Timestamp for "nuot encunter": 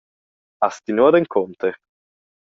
0.93-1.73